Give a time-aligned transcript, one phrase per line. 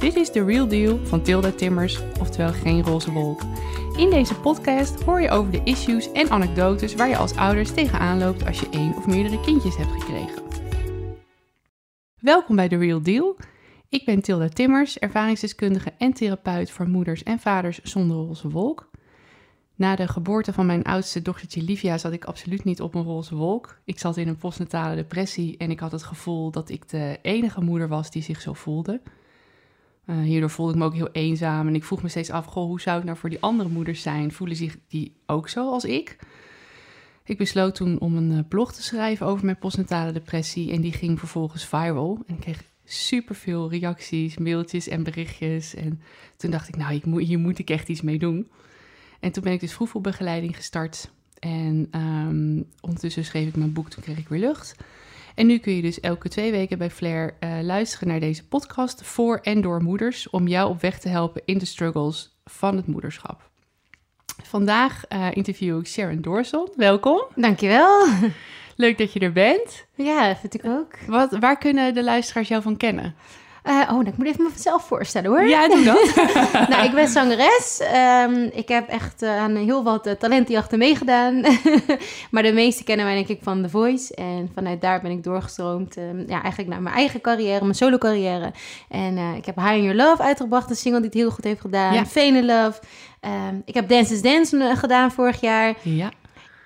[0.00, 3.40] Dit is The Real Deal van Tilda Timmers, oftewel geen roze wolk.
[3.96, 8.18] In deze podcast hoor je over de issues en anekdotes waar je als ouders tegenaan
[8.18, 10.42] loopt als je één of meerdere kindjes hebt gekregen.
[12.20, 13.36] Welkom bij The Real Deal.
[13.88, 18.90] Ik ben Tilda Timmers, ervaringsdeskundige en therapeut voor moeders en vaders zonder roze wolk.
[19.74, 23.34] Na de geboorte van mijn oudste dochtertje Livia zat ik absoluut niet op een roze
[23.34, 23.80] wolk.
[23.84, 27.60] Ik zat in een postnatale depressie en ik had het gevoel dat ik de enige
[27.60, 29.00] moeder was die zich zo voelde.
[30.10, 32.64] Uh, hierdoor voelde ik me ook heel eenzaam en ik vroeg me steeds af, goh,
[32.64, 34.32] hoe zou ik nou voor die andere moeders zijn?
[34.32, 36.18] Voelen zich die ook zo als ik?
[37.24, 40.92] Ik besloot toen om een eh, blog te schrijven over mijn postnatale depressie en die
[40.92, 42.22] ging vervolgens viral.
[42.26, 45.74] En ik kreeg superveel reacties, mailtjes en berichtjes.
[45.74, 46.00] En
[46.36, 48.50] toen dacht ik, nou, moet, hier moet ik echt iets mee doen.
[49.20, 51.10] En toen ben ik dus vroegvoelbegeleiding gestart.
[51.38, 54.76] En um, ondertussen schreef ik mijn boek, toen kreeg ik weer lucht.
[55.34, 59.02] En nu kun je dus elke twee weken bij Flair uh, luisteren naar deze podcast
[59.02, 62.86] voor en door moeders, om jou op weg te helpen in de struggles van het
[62.86, 63.50] moederschap.
[64.42, 66.68] Vandaag uh, interview ik Sharon Doorson.
[66.76, 67.22] Welkom.
[67.34, 68.06] Dankjewel.
[68.76, 69.86] Leuk dat je er bent.
[69.94, 70.98] Ja, vind ik ook.
[71.06, 73.14] Wat, waar kunnen de luisteraars jou van kennen?
[73.64, 75.48] Uh, oh, nou, ik moet even mezelf voorstellen hoor.
[75.48, 76.14] Ja, doe dat.
[76.68, 77.80] nou, ik ben zangeres.
[78.24, 81.40] Um, ik heb echt uh, aan heel wat uh, talentenjachten meegedaan.
[82.30, 84.14] maar de meeste kennen mij denk ik van The Voice.
[84.14, 85.96] En vanuit daar ben ik doorgestroomd.
[85.96, 88.52] Um, ja, eigenlijk naar mijn eigen carrière, mijn solo carrière.
[88.88, 90.70] En ik heb High in Your Love uitgebracht.
[90.70, 91.94] Een single die het heel goed heeft gedaan.
[91.94, 92.06] Ja.
[92.06, 92.80] Fane Love.
[93.20, 95.74] Um, ik heb Dance is Dance gedaan vorig jaar.
[95.82, 96.10] Ja.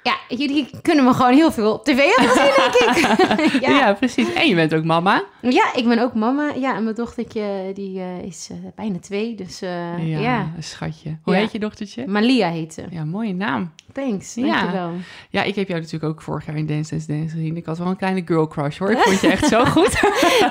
[0.05, 3.62] Ja, jullie kunnen me gewoon heel veel op tv hebben gezien, denk ik.
[3.66, 3.78] ja.
[3.78, 3.92] ja.
[3.92, 4.33] precies.
[4.33, 5.24] En je bent ook mama.
[5.41, 6.52] Ja, ik ben ook mama.
[6.55, 10.52] Ja, en mijn dochtertje die uh, is uh, bijna twee, dus uh, ja, ja.
[10.56, 11.16] een schatje.
[11.22, 11.41] Hoe ja.
[11.41, 12.06] heet je dochtertje?
[12.06, 12.83] Malia heet ze.
[12.91, 13.72] Ja, mooie naam.
[13.92, 14.91] Thanks, dankjewel.
[14.91, 14.92] Ja.
[15.30, 17.56] ja, ik heb jou natuurlijk ook vorig jaar in Dance Dance Dance gezien.
[17.56, 18.91] Ik had wel een kleine girl crush, hoor.
[18.91, 20.00] Ik vond je echt zo goed.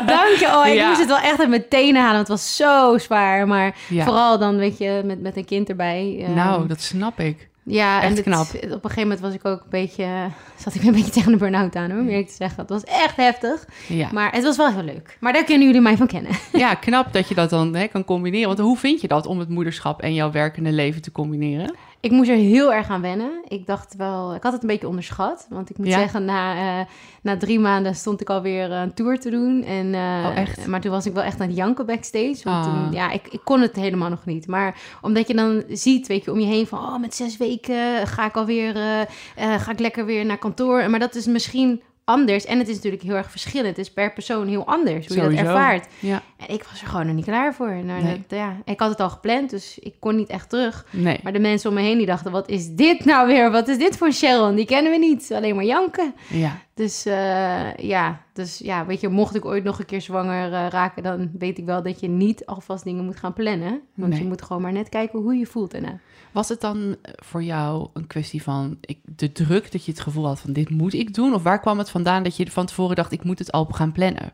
[0.05, 0.47] Dank je.
[0.53, 3.47] Oh, ik moest het wel echt uit mijn tenen halen, want het was zo zwaar.
[3.47, 6.25] Maar vooral dan, weet je, met, met een kind erbij.
[6.35, 7.51] Nou, dat snap ik.
[7.65, 8.47] Ja, echt en knap.
[8.53, 11.37] op een gegeven moment was ik ook een beetje, zat ik een beetje tegen de
[11.37, 12.59] burn-out aan, hoor, om eerlijk te zeggen.
[12.59, 14.09] Het was echt heftig, ja.
[14.11, 15.17] maar het was wel heel leuk.
[15.19, 16.31] Maar daar kunnen jullie mij van kennen.
[16.53, 18.47] Ja, knap dat je dat dan hè, kan combineren.
[18.47, 21.75] Want hoe vind je dat om het moederschap en jouw werkende leven te combineren?
[22.03, 23.31] Ik moest er heel erg aan wennen.
[23.47, 25.45] Ik dacht wel, ik had het een beetje onderschat.
[25.49, 25.97] Want ik moet Ja?
[25.99, 26.85] zeggen, na, eh,
[27.21, 29.63] na drie maanden stond ik alweer een tour te doen.
[29.63, 30.67] En, eh, Oh, echt?
[30.67, 32.39] Maar toen was ik wel echt aan het janken backstage.
[32.43, 32.73] Want Ah.
[32.73, 34.47] toen, ja, ik, ik kon het helemaal nog niet.
[34.47, 36.79] Maar omdat je dan ziet, weet je, om je heen van...
[36.79, 38.75] Oh, met zes weken ga ik alweer,
[39.35, 40.89] eh, ga ik lekker weer naar kantoor.
[40.89, 42.45] Maar dat is misschien anders.
[42.45, 43.67] En het is natuurlijk heel erg verschillend.
[43.67, 45.87] Het is per persoon heel anders, hoe je dat ervaart.
[45.99, 47.75] Ja, En ik was er gewoon nog niet klaar voor.
[47.83, 48.23] Nou, Nee.
[48.27, 50.85] dat, ja, ik had het al gepland, dus ik kon niet echt terug.
[50.91, 51.19] nee.
[51.23, 53.51] Maar de mensen om me heen die dachten, wat is dit nou weer?
[53.51, 54.55] Wat is dit voor Sharon?
[54.55, 55.31] Die kennen we niet.
[55.33, 56.13] Alleen maar janken.
[56.29, 60.53] Ja, Dus eh, ja, dus ja, weet je, mocht ik ooit nog een keer zwanger
[60.53, 63.81] eh, raken, dan weet ik wel dat je niet alvast dingen moet gaan plannen.
[63.93, 64.21] Want Nee.
[64.21, 65.99] je moet gewoon maar net kijken hoe je voelt daarna.
[66.31, 70.25] Was het dan voor jou een kwestie van ik, de druk dat je het gevoel
[70.25, 71.33] had van dit moet ik doen?
[71.33, 73.91] Of waar kwam het vandaan dat je van tevoren dacht ik moet het al gaan
[73.91, 74.31] plannen?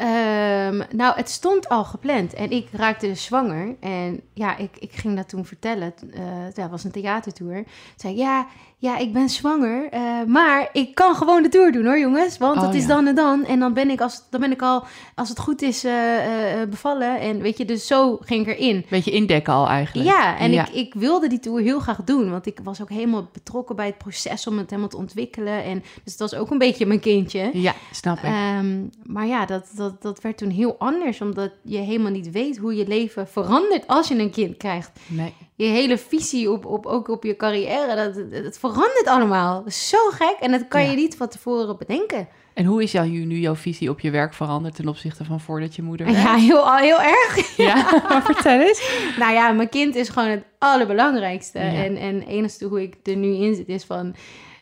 [0.00, 3.76] Ehm, nou, het stond al gepland en ik raakte dus zwanger.
[3.80, 5.94] En ja, ik, ik ging dat toen vertellen.
[6.12, 6.20] Eh
[6.54, 7.54] het was een theatertour.
[7.54, 7.66] Toen
[7.96, 8.46] zei ja,
[8.80, 12.38] ja, ik ben zwanger, eh, maar ik kan gewoon de tour doen hoor, jongens.
[12.38, 12.88] Want Oh, het is ja.
[12.88, 13.44] dan en dan.
[13.44, 16.68] En dan ben ik, als, dan ben ik al, als het goed is, eh, eh,
[16.68, 17.20] bevallen.
[17.20, 18.84] En weet je, dus zo ging ik erin.
[18.90, 20.08] Beetje indekken al eigenlijk.
[20.08, 20.66] Ja, en Ja.
[20.66, 22.30] Ik, ik wilde die tour heel graag doen.
[22.30, 25.64] Want ik was ook helemaal betrokken bij het proces om het helemaal te ontwikkelen.
[25.64, 27.50] En, dus het was ook een beetje mijn kindje.
[27.52, 28.24] Ja, snap ik.
[28.24, 32.58] Ehm, maar ja, dat, dat, dat werd toen heel anders, omdat je helemaal niet weet
[32.58, 34.90] hoe je leven verandert als je een kind krijgt.
[35.06, 35.34] nee.
[35.64, 39.58] Je hele visie op, op, ook op je carrière, dat, dat, verandert allemaal.
[39.58, 40.90] Dat is zo gek en dat kan Ja.
[40.90, 42.28] je niet van tevoren bedenken.
[42.54, 45.74] En hoe is jou, nu jouw visie op je werk veranderd ten opzichte van voordat
[45.76, 46.18] je moeder werd?
[46.18, 47.56] Ja, heel, heel erg.
[47.56, 47.74] Ja,
[48.08, 48.90] maar vertel eens.
[49.18, 51.58] Nou ja, mijn kind is gewoon het allerbelangrijkste.
[51.58, 51.84] Ja.
[51.84, 54.14] En, en het enige hoe ik er nu in zit is van...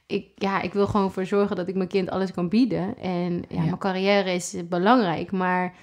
[0.07, 2.99] Ik, ja, ik wil gewoon voor zorgen dat ik mijn kind alles kan bieden.
[2.99, 3.61] En ja, Ja.
[3.63, 5.75] mijn carrière is belangrijk, maar...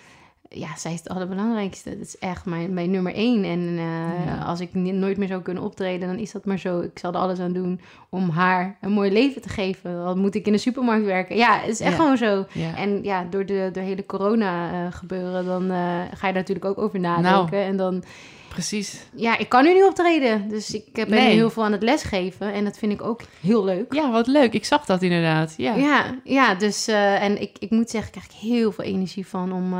[0.58, 1.90] Ja, zij is het allerbelangrijkste.
[1.98, 3.44] Dat is echt mijn, mijn nummer één.
[3.44, 4.44] En eh, Ja.
[4.46, 6.80] als ik ni- nooit meer zou kunnen optreden, dan is dat maar zo.
[6.80, 7.80] Ik zal er alles aan doen
[8.10, 9.94] om haar een mooi leven te geven.
[9.94, 11.36] Dan moet ik in de supermarkt werken.
[11.36, 11.98] Ja, het is echt Ja.
[11.98, 12.46] gewoon zo.
[12.52, 12.76] Ja.
[12.78, 15.78] En ja, door de, door hele corona eh, gebeuren, dan eh,
[16.14, 17.60] ga je daar natuurlijk ook over nadenken.
[17.64, 18.04] En dan,
[18.50, 19.06] Precies.
[19.16, 20.50] ja, ik kan nu niet optreden.
[20.50, 21.28] Dus ik ben Nee.
[21.28, 22.54] nu heel veel aan het lesgeven.
[22.54, 23.94] En dat vind ik ook heel leuk.
[23.94, 24.54] Ja, wat leuk.
[24.54, 25.54] Ik zag dat inderdaad.
[25.58, 25.76] Ja.
[25.76, 29.74] Ja, ja dus en ik, ik moet zeggen, ik krijg heel veel energie van om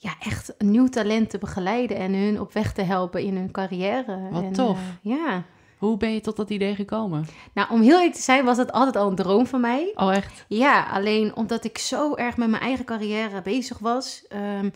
[0.00, 3.50] ja, echt een nieuw talent te begeleiden en hun op weg te helpen in hun
[3.50, 4.18] carrière.
[4.30, 4.78] Wat En, tof.
[4.78, 5.42] eh, ja.
[5.78, 7.26] Hoe ben je tot dat idee gekomen?
[7.52, 9.92] Nou, om heel eerlijk te zijn, was het altijd al een droom van mij.
[9.94, 10.44] Oh, echt?
[10.48, 14.24] Ja, alleen omdat ik zo erg met mijn eigen carrière bezig was.
[14.28, 14.70] ehm,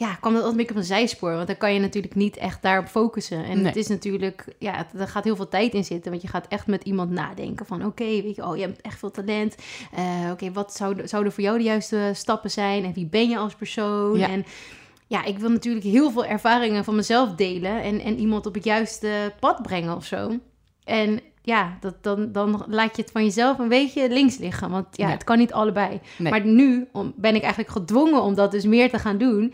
[0.00, 1.34] ja, kwam dat altijd een beetje op een zijspoor.
[1.34, 3.44] Want dan kan je natuurlijk niet echt daarop focussen.
[3.44, 3.64] En Nee.
[3.66, 6.10] het is natuurlijk, ja, er gaat heel veel tijd in zitten.
[6.10, 8.98] Want je gaat echt met iemand nadenken van, oké, weet je, oh, je hebt echt
[8.98, 9.54] veel talent.
[9.94, 12.84] Eh, oké, wat zouden zouden voor jou de juiste stappen zijn?
[12.84, 14.18] En wie ben je als persoon?
[14.18, 14.28] Ja.
[14.28, 14.44] En
[15.06, 17.82] ja, ik wil natuurlijk heel veel ervaringen van mezelf delen.
[17.82, 20.30] En, en iemand op het juiste pad brengen of zo.
[20.84, 24.70] En ja, dat, dan, dan laat je het van jezelf een beetje links liggen.
[24.70, 26.00] Want ja, het kan niet allebei.
[26.18, 26.30] Nee.
[26.30, 29.52] Maar nu ben ik eigenlijk gedwongen om dat dus meer te gaan doen.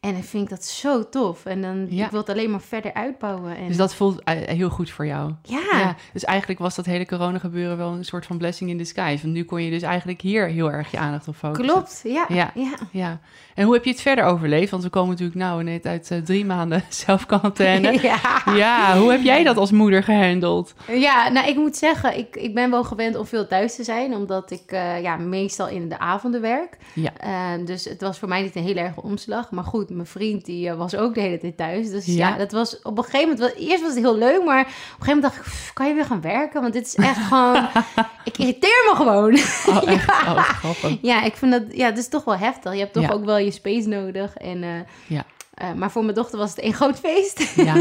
[0.00, 1.44] En dan vind ik dat zo tof.
[1.44, 2.04] En dan Ja.
[2.04, 3.56] ik wil het alleen maar verder uitbouwen.
[3.56, 5.32] En, Dus dat voelt eh, heel goed voor jou.
[5.42, 8.76] ja, Ja, dus eigenlijk was dat hele corona gebeuren wel een soort van blessing in
[8.78, 9.22] disguise.
[9.22, 11.66] Want nu kon je dus eigenlijk hier heel erg je aandacht op focussen.
[11.66, 12.00] klopt.
[12.04, 12.50] Ja, Ja.
[12.54, 12.74] ja.
[12.90, 13.20] Ja.
[13.54, 14.70] En hoe heb je het verder overleefd?
[14.70, 16.82] Want we komen natuurlijk nou net uit eh, drie maanden
[17.32, 17.92] zelfquarantaine.
[18.02, 18.42] ja.
[18.54, 20.74] Ja, hoe heb jij dat als moeder gehandeld?
[20.92, 24.14] Ja, nou, ik moet zeggen, ik, ik ben wel gewend om veel thuis te zijn,
[24.14, 26.76] omdat ik eh, ja, meestal in de avonden werk.
[26.94, 27.10] Ja.
[27.16, 29.50] Eh, dus het was voor mij niet een hele erge omslag.
[29.50, 31.90] Maar goed, mijn vriend die eh, was ook de hele tijd thuis.
[31.90, 32.36] Dus ja, Ja.
[32.36, 34.72] dat was op een gegeven moment, wel- eerst was het heel leuk, maar op een
[34.72, 36.60] gegeven moment dacht ik, "Pff, kan je weer gaan werken?
[36.60, 37.68] Want dit is echt gewoon,
[38.24, 39.34] ik irriteer me gewoon.
[39.76, 40.06] Oh, echt?
[40.28, 40.98] Oh, grappig.
[41.02, 42.72] ja, ik vind dat, ja, het is toch wel heftig.
[42.72, 43.10] Je hebt toch Ja.
[43.12, 44.36] ook wel je space nodig.
[44.36, 44.68] En, eh,
[45.06, 45.24] Ja.
[45.54, 47.52] eh, maar voor mijn dochter was het één groot feest.
[47.56, 47.74] Ja,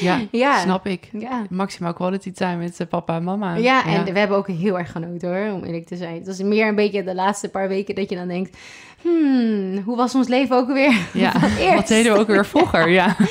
[0.00, 0.58] ja, Ja.
[0.60, 1.08] snap ik.
[1.12, 1.42] ja.
[1.50, 3.54] Maximaal quality time met papa en mama.
[3.54, 6.14] Ja, en we hebben ook heel erg genoten hoor, om eerlijk te zijn.
[6.14, 8.56] Het was meer een beetje de laatste paar weken dat je dan denkt...
[9.02, 10.98] Hmm, hoe was ons leven ook weer?
[11.12, 11.32] Ja,
[11.76, 13.16] wat deden we ook weer vroeger, ja.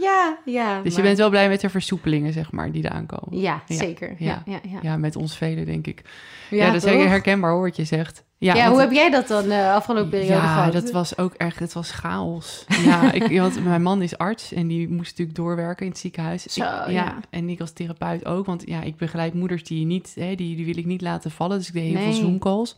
[0.00, 0.82] Ja, ja.
[0.82, 3.40] Dus je bent wel blij met de versoepelingen, zeg maar, die eraan komen.
[3.40, 4.14] Ja, Ja, zeker.
[4.18, 4.78] Ja, ja, ja.
[4.82, 6.02] Ja, met ons velen, denk ik.
[6.50, 6.90] Ja, dat is toch?
[6.90, 8.24] zeker herkenbaar, hoor, wat je zegt.
[8.38, 10.72] Ja, Ja, hoe heb jij dat dan de afgelopen periode ja, gehad?
[10.72, 12.64] dat was ook echt, het was chaos.
[12.84, 16.42] Ja, ik, want mijn man is arts en die moest natuurlijk doorwerken in het ziekenhuis.
[16.42, 16.88] Zo, Ik- ja.
[16.88, 17.14] ja.
[17.30, 20.64] En ik als therapeut ook, want ja, ik begeleid moeders die niet, hè, die, die
[20.64, 21.58] wil ik niet laten vallen.
[21.58, 22.02] Dus ik deed heel Nee.
[22.04, 22.76] veel Zoom calls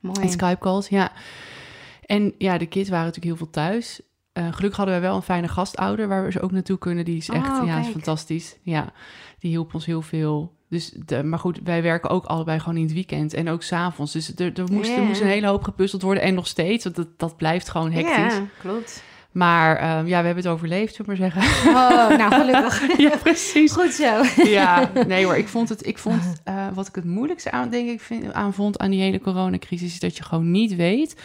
[0.00, 0.20] Mooi.
[0.20, 1.12] en Skype calls, ja.
[2.06, 4.00] En ja, de kids waren natuurlijk heel veel thuis.
[4.32, 7.04] Eh, gelukkig hadden wij wel een fijne gastouder waar we ze ook naartoe kunnen.
[7.04, 8.56] Die is echt, Oh, ja, is fantastisch.
[8.62, 8.92] Ja,
[9.38, 10.52] die hielp ons heel veel.
[10.68, 14.12] Dus, de, maar goed, wij werken ook allebei gewoon in het weekend en ook s'avonds.
[14.12, 16.84] Dus er, er, moest, er moest een hele hoop gepuzzeld worden en nog steeds.
[16.84, 18.34] Want dat, dat blijft gewoon hectisch.
[18.34, 19.02] Ja, klopt.
[19.32, 21.70] Maar ehm, ja, we hebben het overleefd, zullen maar zeggen.
[21.70, 22.96] Oh, nou gelukkig.
[23.08, 23.72] ja, precies.
[23.72, 24.22] Goed zo.
[24.48, 27.88] Ja, nee hoor, ik vond het, ik vond, eh, wat ik het moeilijkste aan, denk
[27.88, 31.16] ik, vind, aan vond aan die hele coronacrisis, is dat je gewoon niet weet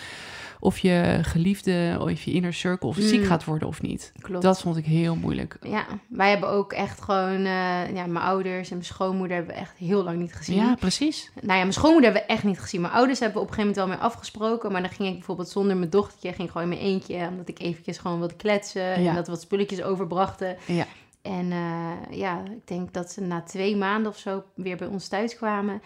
[0.60, 3.26] of je geliefde, of je inner circle of ziek Mm.
[3.26, 4.12] gaat worden of niet.
[4.22, 4.42] Klopt.
[4.42, 5.58] Dat vond ik heel moeilijk.
[5.62, 7.36] Ja, wij hebben ook echt gewoon...
[7.38, 10.56] eh, ja, mijn ouders en mijn schoonmoeder hebben we echt heel lang niet gezien.
[10.56, 11.32] Ja, precies.
[11.36, 12.82] Nou ja, mijn schoonmoeder hebben we echt niet gezien.
[12.82, 14.72] Mijn ouders hebben we op een gegeven moment wel mee afgesproken.
[14.72, 16.34] Maar dan ging ik bijvoorbeeld zonder mijn dochtertje...
[16.34, 19.02] ging gewoon in mijn eentje, omdat ik eventjes gewoon wilde kletsen.
[19.02, 19.10] Ja.
[19.10, 20.58] En dat we wat spulletjes overbrachten.
[20.66, 20.86] Ja.
[21.22, 25.08] En eh, ja, ik denk dat ze na twee maanden of zo weer bij ons
[25.08, 25.82] thuis kwamen.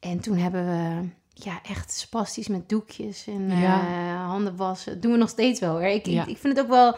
[0.00, 4.92] En toen hebben we ja, echt spastisch met doekjes en eh, handen wassen.
[4.92, 5.82] Dat doen we nog steeds wel.
[5.82, 6.22] Ik, Ja.
[6.22, 6.96] ik, ik vind het ook wel...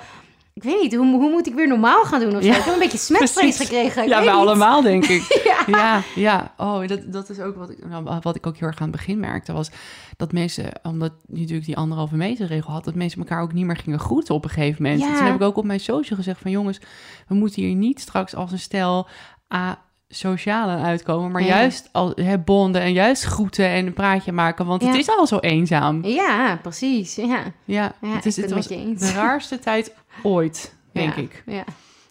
[0.52, 2.48] Ik weet niet, hoe, hoe moet ik weer normaal gaan doen of zo?
[2.48, 2.56] Ja.
[2.56, 4.02] Ik heb een beetje smetvrees gekregen.
[4.02, 4.28] Ik ja, niet.
[4.28, 5.22] allemaal, denk ik.
[5.66, 6.02] Ja.
[6.14, 6.54] Ja.
[6.56, 8.96] Oh, dat, dat is ook wat ik, nou, wat ik ook heel erg aan het
[8.96, 9.52] begin merkte.
[9.52, 9.70] Was
[10.16, 13.64] dat mensen, omdat je natuurlijk die anderhalve meter regel had, dat mensen elkaar ook niet
[13.64, 15.00] meer gingen groeten op een gegeven moment.
[15.02, 15.16] Ja.
[15.16, 16.80] Toen heb ik ook op mijn social gezegd van jongens,
[17.28, 19.08] we moeten hier niet straks als een stel
[19.54, 21.48] a sociaal aan uitkomen, maar Ja.
[21.48, 25.26] juist al hè, bonden en juist groeten en een praatje maken, want het is al
[25.26, 26.04] zo eenzaam.
[26.04, 27.14] Ja, precies.
[27.14, 31.42] Ja, Ja, ja het, is, het was de raarste tijd ooit, denk ik.
[31.46, 31.64] Ja.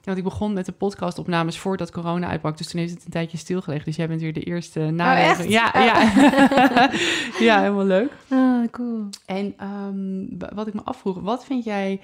[0.03, 2.57] Ja, want ik begon met de podcastopnames voordat corona uitbrak.
[2.57, 3.85] Dus toen heeft het een tijdje stilgelegd.
[3.85, 5.13] Dus jij bent weer de eerste na.
[5.13, 5.49] Oh, echt?
[5.49, 5.83] Ja, Oh.
[5.83, 6.11] ja.
[7.45, 8.11] ja, helemaal leuk.
[8.29, 9.09] Ah, cool.
[9.25, 11.99] En ehm, wat ik me afvroeg, wat vind jij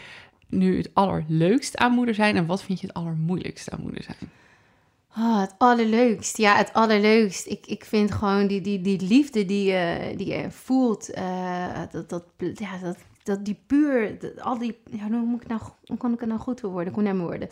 [0.50, 4.29] nu het allerleukst aan moeder zijn en wat vind je het allermoeilijkst aan moeder zijn?
[5.17, 6.37] Oh, het allerleukst.
[6.37, 7.47] Ja, het allerleukst.
[7.47, 11.09] Ik, ik vind gewoon die, die, die liefde die je, die je voelt.
[11.09, 14.19] eh, dat, dat, ja, dat, dat die puur...
[14.19, 14.77] dat- al die...
[14.91, 16.87] Ja, hoe, moet ik nou, hoe kan ik het nou goed voor worden?
[16.87, 17.47] Ik kon mijn woorden.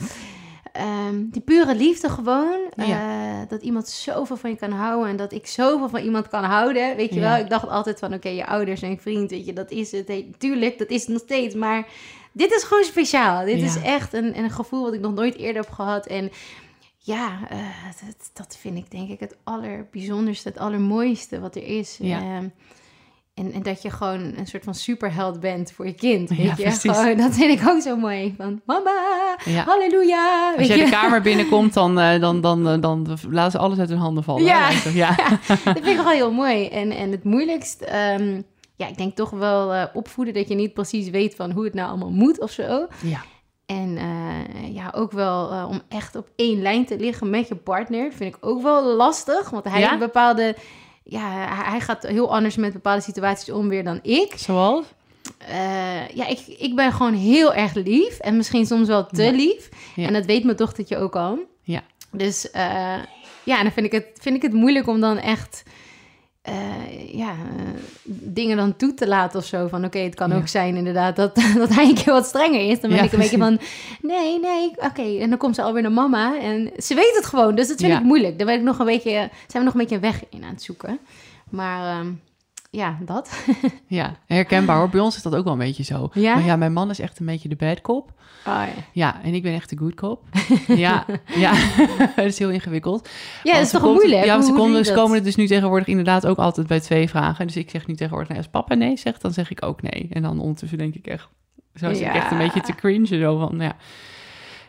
[0.74, 2.60] Ehm, die pure liefde gewoon.
[2.76, 5.10] eh, dat iemand zoveel van je kan houden.
[5.10, 6.96] En dat ik zoveel van iemand kan houden.
[6.96, 7.32] Weet je Ja.
[7.32, 7.44] wel?
[7.44, 10.08] Ik dacht altijd van, oké, je ouders en je vriend, weet je, dat is het.
[10.08, 11.56] Hey, tuurlijk, dat is het nog steeds.
[11.56, 11.88] Maar
[12.32, 13.46] dit is gewoon speciaal.
[13.46, 13.66] Dit Ja.
[13.66, 16.06] is echt een, een gevoel wat ik nog nooit eerder heb gehad.
[16.08, 16.32] En
[17.16, 17.58] ja, eh,
[18.06, 21.98] dat, dat vind ik denk ik het allerbijzonderste, het allermooiste wat er is.
[22.02, 22.18] Ja.
[22.20, 22.48] Ehm,
[23.34, 26.30] en, en dat je gewoon een soort van superheld bent voor je kind.
[26.30, 26.64] Weet Ja, je?
[26.64, 26.98] precies.
[26.98, 28.34] Gewoon, dat vind ik ook zo mooi.
[28.38, 28.92] Van mama,
[29.46, 29.64] Ja.
[29.64, 30.54] halleluja.
[30.58, 30.84] Als jij je?
[30.84, 34.24] de kamer binnenkomt, dan, eh, dan, dan, dan, dan laten ze alles uit hun handen
[34.24, 34.44] vallen.
[34.44, 34.70] Ja.
[35.04, 35.16] ja.
[35.48, 36.68] dat vind ik wel heel mooi.
[36.68, 38.42] En, en het moeilijkst, ehm,
[38.76, 41.74] ja, ik denk toch wel eh, opvoeden dat je niet precies weet van hoe het
[41.74, 42.88] nou allemaal moet of zo.
[43.02, 43.22] ja.
[43.70, 47.56] En eh, ja, ook wel eh, om echt op één lijn te liggen met je
[47.56, 49.50] partner, vind ik ook wel lastig.
[49.50, 49.88] Want hij Ja?
[49.88, 50.56] heeft bepaalde,
[51.04, 51.30] ja,
[51.66, 54.34] hij- gaat heel anders met bepaalde situaties om weer dan ik.
[54.38, 54.86] Zoals?
[55.38, 58.20] eh, ja, ik, ik ben gewoon heel erg lief.
[58.20, 59.32] En misschien soms wel te Ja.
[59.32, 59.70] lief.
[59.96, 60.08] Ja.
[60.08, 61.40] En dat weet mijn dochtertje ook al.
[61.64, 61.82] Ja.
[62.12, 62.48] Dus
[63.44, 65.64] ja, dan vind ik, het, vind ik het moeilijk om dan echt...
[66.50, 69.68] eh, ja, eh, dingen dan toe te laten of zo.
[69.68, 70.36] Van oké, het kan Ja.
[70.36, 72.80] ook zijn inderdaad dat, dat hij een keer wat strenger is.
[72.80, 73.60] Dan ben Ja, ik een beetje van,
[74.02, 75.18] nee, nee, oké.
[75.20, 76.40] En dan komt ze alweer naar mama.
[76.40, 77.98] En ze weet het gewoon, dus dat vind Ja.
[77.98, 78.38] ik moeilijk.
[78.38, 80.64] Daar ben ik nog een beetje, zijn we nog een beetje weg in aan het
[80.64, 81.00] zoeken.
[81.50, 82.08] Maar ehm,
[82.70, 83.46] ja, dat.
[83.88, 84.90] Ja, herkenbaar hoor.
[84.90, 86.10] Bij ons is dat ook wel een beetje zo.
[86.14, 86.34] Ja?
[86.36, 88.12] Maar ja, mijn man is echt een beetje de bad cop.
[88.48, 88.84] Oh, ja.
[88.92, 90.24] Ja, en ik ben echt de good cop.
[90.68, 91.54] ja, ja.
[92.16, 93.10] dat is heel ingewikkeld.
[93.44, 94.26] Ja, dat is toch komt- moeilijk?
[94.26, 97.48] Ja, want ze komen, ze er dus nu tegenwoordig inderdaad ook altijd bij twee vragen.
[97.48, 100.08] Dus ik zeg nu tegenwoordig, nou, als papa nee zegt, dan zeg ik ook nee.
[100.10, 101.28] En dan ondertussen denk ik echt,
[101.76, 103.06] zo zit ik echt een beetje te cringe.
[103.06, 103.76] Zo van, ja.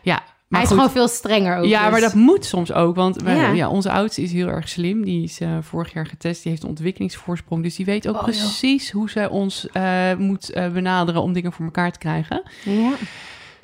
[0.01, 0.77] Ja, maar Hij is goed.
[0.85, 1.65] gewoon veel strenger ook.
[1.65, 1.91] Ja, dus.
[1.91, 2.95] maar dat moet soms ook.
[2.95, 3.51] Want wij- Ja.
[3.51, 3.69] ja.
[3.69, 5.03] onze oudste is heel erg slim.
[5.05, 6.41] Die is eh, vorig jaar getest.
[6.43, 7.63] Die heeft een ontwikkelingsvoorsprong.
[7.63, 8.27] Dus die weet ook Oh, joh.
[8.29, 12.43] precies hoe zij ons eh, moet eh, benaderen om dingen voor elkaar te krijgen.
[12.63, 12.91] Ja.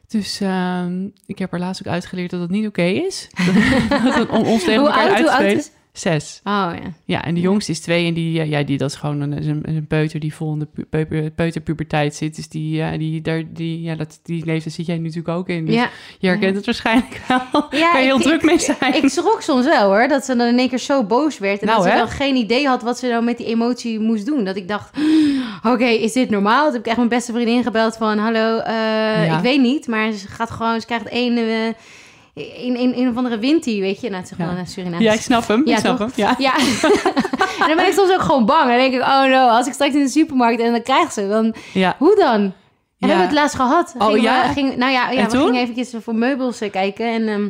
[0.07, 3.29] Dus ehm, ik heb er laatst ook uitgeleerd dat het niet oké is.
[4.17, 5.77] dat om ons tegen Hoe elkaar oud, uit te spelen.
[5.97, 6.39] Zes.
[6.43, 6.93] Oh ja.
[7.05, 9.87] Ja, en de jongste is twee en die, ja, die dat is gewoon een, een,
[9.87, 12.35] peuter die vol in de peuper- peuterpuberteit zit.
[12.35, 15.65] Dus die, ja, die, daar, die, ja, dat, die leeftijd zit jij natuurlijk ook in.
[15.65, 15.89] Dus ja.
[16.19, 17.67] je herkent het waarschijnlijk wel.
[17.79, 18.95] Ja, kan je heel ik- druk mee zijn.
[19.03, 21.59] Ik schrok soms wel hoor, dat ze dan in één keer zo boos werd.
[21.61, 24.25] En Nou, dat ze dan geen idee had wat ze nou met die emotie moest
[24.25, 24.43] doen.
[24.43, 24.97] Dat ik dacht,
[25.73, 26.63] oké, is dit normaal?
[26.63, 28.73] Toen heb ik echt mijn beste vriendin gebeld van, hallo, eh,
[29.25, 29.35] Ja.
[29.37, 29.87] ik weet niet.
[29.87, 31.73] Maar ze gaat gewoon, ze krijgt één, eh,
[32.37, 34.09] een, een, een of andere wintie, weet je.
[34.09, 34.59] Is gewoon Ja.
[34.59, 35.03] een Surinaams.
[35.03, 35.61] ja, ik snap hem.
[35.65, 36.15] Ja, ik snap toch?
[36.15, 36.25] hem.
[36.25, 36.35] Ja.
[36.37, 36.57] Ja,
[37.61, 38.67] en dan ben ik soms ook gewoon bang.
[38.67, 41.27] Dan denk ik, oh no, als ik straks in de supermarkt en dan krijg ze,
[41.27, 41.95] dan Ja.
[41.97, 42.53] hoe dan?
[42.99, 43.93] En we hebben het laatst gehad.
[43.97, 44.47] Oh, Gingen ja?
[44.47, 47.05] We, ging, nou ja, ja En we gingen eventjes voor meubels eh, kijken.
[47.13, 47.49] En ehm,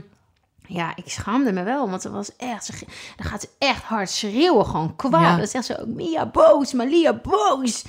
[0.67, 1.89] ja, ik schaamde me wel.
[1.89, 2.65] Want ze was echt...
[2.65, 2.71] Ze,
[3.15, 4.65] dan gaat ze echt hard schreeuwen.
[4.65, 5.37] Gewoon kwaad.
[5.37, 7.83] Dan zegt ze ook, Mia boos, Malia boos.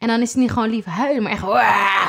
[0.00, 1.42] En dan is het niet gewoon lief huilen, maar echt...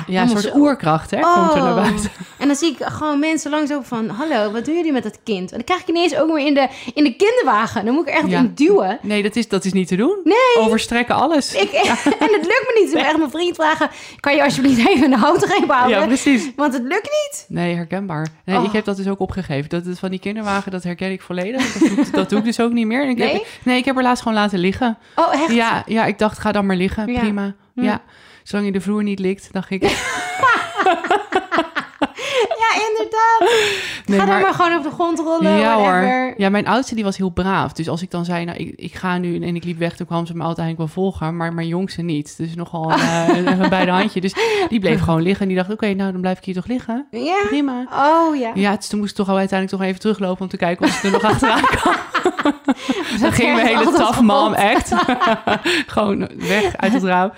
[0.08, 1.76] Ja, een soort oerkracht, hè, komt er naar Oh.
[1.76, 2.10] buiten.
[2.38, 4.10] En dan zie ik gewoon mensen langs ook van...
[4.10, 5.52] Hallo, wat doen jullie met dat kind?
[5.52, 7.86] En dan krijg ik ineens ook weer in de, in de kinderwagen.
[7.86, 8.40] Dan moet ik er echt Ja.
[8.40, 9.00] in duwen.
[9.02, 10.18] Nee, dat is, dat is niet te doen.
[10.24, 10.66] Nee.
[10.66, 11.54] Overstrekken alles.
[11.64, 11.72] Ik,
[12.24, 12.84] en het lukt me niet.
[12.84, 13.90] Dus ik moet echt mijn vriend vragen...
[14.20, 16.00] Kan je alsjeblieft even de houtgreep houden?
[16.00, 16.52] Ja, precies.
[16.56, 17.46] Want het lukt niet.
[17.48, 18.28] Nee, herkenbaar.
[18.46, 18.64] Nee, Oh.
[18.64, 19.70] Ik heb dat dus ook opgegeven.
[19.70, 21.74] Dat het van die kinderwagen, dat herken ik volledig.
[21.74, 23.04] Dat doe, ik- dat doe ik dus ook niet meer.
[23.04, 23.34] En ik Nee?
[23.34, 24.98] heb, nee, ik heb er laatst gewoon laten liggen.
[25.16, 25.52] Oh, echt?
[25.54, 27.12] Ja, ja, ik dacht, ga dan maar liggen.
[27.12, 27.20] Ja.
[27.20, 27.54] Prima.
[27.74, 27.84] Hm.
[27.84, 28.04] Ja.
[28.44, 29.82] Zolang je de vloer niet likt, dacht ik.
[32.62, 33.52] Ja, inderdaad.
[34.12, 35.52] Nee, Ga maar- dan maar gewoon op de grond rollen.
[35.58, 36.12] ja whatever.
[36.24, 36.34] hoor.
[36.38, 37.74] Ja, mijn oudste die was heel braaf.
[37.74, 40.06] Dus als ik dan zei, nou, ik, ik ga nu en ik liep weg, toen
[40.08, 41.38] kwam ze me altijd eigenlijk wel volgen.
[41.38, 42.38] Maar mijn jongste niet.
[42.38, 43.28] Dus nogal eh,
[43.60, 44.22] een bij de handje.
[44.22, 44.34] Dus
[44.70, 45.42] die bleef gewoon liggen.
[45.42, 47.08] En die dacht, oké, nou dan blijf ik hier toch liggen.
[47.12, 47.42] Ja?
[47.48, 47.86] Prima.
[47.94, 48.52] Oh ja.
[48.56, 50.92] Ja, dus toen moest ik toch al uiteindelijk toch even teruglopen om te kijken of
[50.92, 51.94] ze er nog achteraan kwam.
[53.22, 54.56] Dan ging mijn hele mom kapot.
[54.56, 54.92] echt
[55.94, 57.32] gewoon weg uit het raam.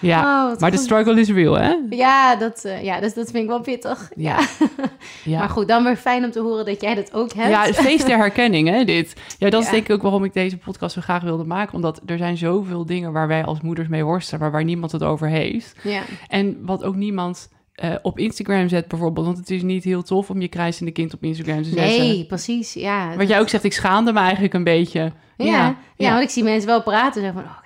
[0.00, 1.74] Ja, Oh, maar de struggle is real, hè?
[1.90, 4.10] Ja, dat, eh, ja dus dat vind ik wel pittig.
[4.16, 4.34] Ja.
[4.34, 4.88] Maar
[5.24, 7.48] Ja, goed, dan weer fijn om te horen dat jij dat ook hebt.
[7.48, 9.14] ja het feest der herkenning, hè, dit.
[9.38, 11.74] Ja, dat is denk ik ook waarom ik deze podcast zo graag wilde maken.
[11.74, 15.02] Omdat er zijn zoveel dingen waar wij als moeders mee worstelen, maar waar niemand het
[15.02, 15.74] over heeft.
[15.82, 16.02] Ja.
[16.28, 19.26] En wat ook niemand eh, op Instagram zet bijvoorbeeld.
[19.26, 21.98] Want het is niet heel tof om je krijzende kind op Instagram te zetten.
[21.98, 22.72] Nee, precies.
[22.72, 23.16] Ja.
[23.16, 25.12] Wat jij ook zegt, ik schaamde me eigenlijk een beetje.
[25.36, 27.61] Ja, ja, want ik zie mensen wel praten en zeggen van, oh,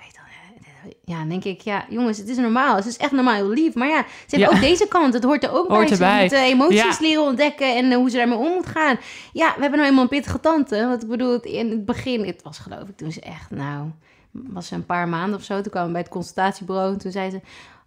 [1.09, 2.75] ja, dan denk ik, ja, jongens, het is normaal.
[2.75, 3.73] Het is echt normaal heel lief.
[3.75, 4.55] Maar ja, ze hebben Ja.
[4.55, 5.13] ook deze kant.
[5.13, 5.97] Het hoort er ook Hoort bij.
[5.97, 6.19] Ze erbij.
[6.21, 6.97] moeten emoties Ja.
[6.99, 8.97] leren ontdekken en eh, hoe ze daarmee om moet gaan.
[9.33, 10.87] Ja, we hebben nou eenmaal een pittige tante.
[10.87, 13.87] Want ik bedoel, in het begin, het was geloof ik toen ze echt, nou,
[14.31, 15.61] was ze een paar maanden of zo.
[15.61, 17.41] Toen kwamen we bij het consultatiebureau en toen zei ze,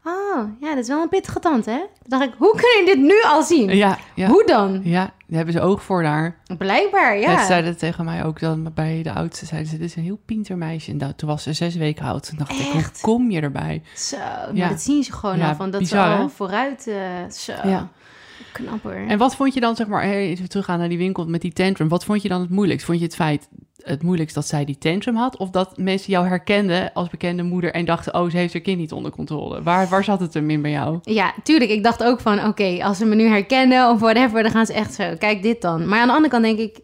[0.04, 1.78] oh, ja, dat is wel een pittige tante, hè?
[1.78, 1.88] Toen
[2.18, 3.76] dacht ik, hoe kun je dit nu al zien?
[3.76, 4.28] Ja, ja.
[4.28, 4.80] Hoe dan?
[4.84, 6.36] Ja, daar hebben ze oog voor daar.
[6.58, 7.38] Blijkbaar, ja.
[7.40, 10.20] Ze zeiden tegen mij ook dan bij de oudste, zeiden ze, dit is een heel
[10.26, 10.90] pinter meisje.
[10.90, 12.26] En dat, toen was ze zes weken oud.
[12.28, 13.82] Toen dacht ik, hoe kom je erbij?
[13.94, 14.68] Zo, maar Ja.
[14.68, 16.28] dat zien ze gewoon Ja, al, van dat bizar, ze al hè?
[16.28, 17.88] vooruit, eh, zo, Ja.
[18.52, 18.92] knap hoor.
[18.92, 21.52] En wat vond je dan, zeg maar, hey, even teruggaan naar die winkel met die
[21.52, 21.88] tantrum.
[21.88, 22.86] Wat vond je dan het moeilijkst?
[22.86, 23.48] Vond je het feit
[23.82, 25.36] het moeilijkst dat zij die tantrum had?
[25.36, 28.78] Of dat mensen jou herkenden als bekende moeder en dachten, oh, ze heeft haar kind
[28.78, 29.62] niet onder controle?
[29.62, 30.98] Waar, waar zat het hem in bij jou?
[31.02, 31.70] Ja, tuurlijk.
[31.70, 34.72] Ik dacht ook van, oké, als ze me nu herkennen of whatever, dan gaan ze
[34.72, 35.88] echt zo, kijk dit dan.
[35.88, 36.78] Maar aan de andere kant denk ik,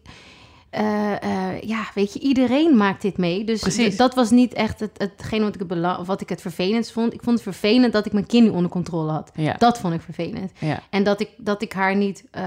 [0.69, 3.43] eh, eh, ja, weet je, iedereen maakt dit mee.
[3.43, 6.91] Dus dat was niet echt het, hetgeen wat ik het, bela- wat ik het vervelendst
[6.91, 7.13] vond.
[7.13, 9.31] Ik vond het vervelend dat ik mijn kind niet onder controle had.
[9.35, 10.51] Ja, Dat vond ik vervelend.
[10.59, 12.43] ja, En dat ik, dat ik haar niet eh,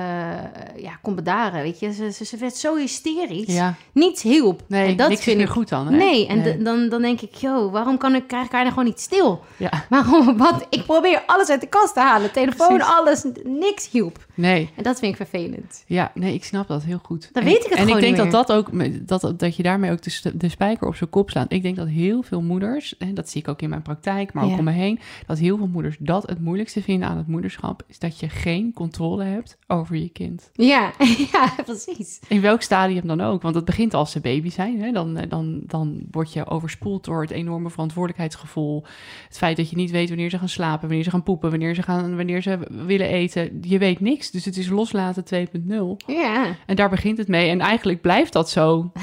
[0.76, 1.92] ja, kon bedaren, weet je.
[1.92, 3.46] Ze, ze, ze werd zo hysterisch.
[3.54, 3.74] ja.
[3.92, 4.62] Niets hielp.
[4.66, 5.96] Nee, en dat niks vind ik goed dan, hè?
[5.96, 8.72] Nee, en d- dan, dan denk ik, joh, waarom kan ik, krijg ik haar dan
[8.72, 9.40] gewoon niet stil?
[9.56, 10.36] Ja, Waarom?
[10.36, 12.32] Want ik probeer alles uit de kast te halen.
[12.32, 12.94] Telefoon, Precies.
[12.94, 14.26] alles, niks hielp.
[14.34, 14.70] nee.
[14.76, 15.84] En dat vind ik vervelend.
[15.86, 17.28] Ja, nee, ik snap dat heel goed.
[17.32, 18.70] Dan En- weet ik het En gewoon ik denk dat dat ook,
[19.08, 20.02] dat, dat je daarmee ook
[20.34, 21.52] de, spijker op zijn kop slaat.
[21.52, 24.44] Ik denk dat heel veel moeders, en dat zie ik ook in mijn praktijk, maar
[24.44, 24.58] ook Ja.
[24.58, 27.98] om me heen, dat heel veel moeders dat het moeilijkste vinden aan het moederschap, is
[27.98, 30.50] dat je geen controle hebt over je kind.
[30.52, 30.92] Ja,
[31.32, 32.20] ja, precies.
[32.28, 34.80] In welk stadium dan ook, want het begint als ze baby zijn.
[34.82, 34.92] Hè?
[34.92, 38.84] Dan, eh, dan, dan word je overspoeld door het enorme verantwoordelijkheidsgevoel.
[39.28, 41.74] Het feit dat je niet weet wanneer ze gaan slapen, wanneer ze gaan poepen, wanneer
[41.74, 43.58] ze, gaan, wanneer ze willen eten.
[43.60, 46.06] Je weet niks, dus het is loslaten 2.0.
[46.06, 46.56] Ja.
[46.66, 47.50] En daar begint het mee.
[47.50, 48.90] En eigenlijk blijft dat zo.